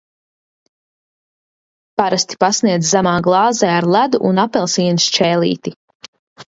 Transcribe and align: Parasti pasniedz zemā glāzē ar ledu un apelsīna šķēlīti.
Parasti 2.03 2.41
pasniedz 2.45 2.89
zemā 2.95 3.15
glāzē 3.29 3.73
ar 3.77 3.91
ledu 3.99 4.25
un 4.33 4.45
apelsīna 4.49 5.09
šķēlīti. 5.09 5.81